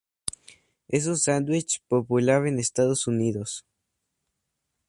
Es 0.87 1.05
un 1.05 1.15
sandwich 1.15 1.83
popular 1.87 2.47
en 2.47 2.57
Estados 2.57 3.05
Unidos. 3.05 3.67